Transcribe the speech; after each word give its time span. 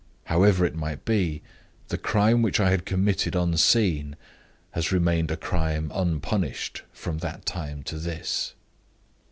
However 0.23 0.65
it 0.65 0.73
might 0.73 1.05
be, 1.05 1.43
the 1.89 1.97
crime 1.99 2.41
which 2.41 2.59
I 2.59 2.71
had 2.71 2.87
committed 2.87 3.35
unseen 3.35 4.15
has 4.71 4.91
remained 4.91 5.29
a 5.29 5.37
crime 5.37 5.91
unpunished 5.93 6.81
from 6.91 7.19
that 7.19 7.45
time 7.45 7.83
to 7.83 7.99
this. 7.99 8.55